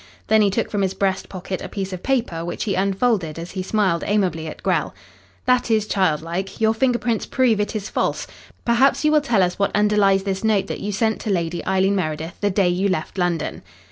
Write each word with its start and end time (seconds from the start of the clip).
Then 0.29 0.41
he 0.41 0.49
took 0.49 0.71
from 0.71 0.81
his 0.81 0.95
breast 0.95 1.29
pocket 1.29 1.61
a 1.61 1.69
piece 1.69 1.93
of 1.93 2.01
paper, 2.01 2.43
which 2.43 2.63
he 2.63 2.73
unfolded 2.73 3.37
as 3.37 3.51
he 3.51 3.61
smiled 3.61 4.03
amiably 4.07 4.47
at 4.47 4.63
Grell. 4.63 4.95
"That 5.45 5.69
is 5.69 5.85
childlike. 5.85 6.59
Your 6.59 6.73
finger 6.73 6.97
prints 6.97 7.27
prove 7.27 7.59
it 7.59 7.75
is 7.75 7.87
false. 7.87 8.25
Perhaps 8.65 9.05
you 9.05 9.11
will 9.11 9.21
tell 9.21 9.43
us 9.43 9.59
what 9.59 9.75
underlies 9.75 10.23
this 10.23 10.43
note 10.43 10.65
that 10.65 10.79
you 10.79 10.91
sent 10.91 11.21
to 11.21 11.29
Lady 11.29 11.63
Eileen 11.67 11.95
Meredith 11.95 12.41
the 12.41 12.49
day 12.49 12.69
you 12.69 12.87
left 12.89 13.19
London." 13.19 13.61